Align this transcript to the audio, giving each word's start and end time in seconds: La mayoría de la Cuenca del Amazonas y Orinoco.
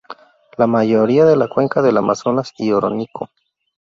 La 0.57 0.65
mayoría 0.65 1.25
de 1.25 1.35
la 1.35 1.47
Cuenca 1.47 1.83
del 1.83 1.95
Amazonas 1.95 2.51
y 2.57 2.71
Orinoco. 2.71 3.29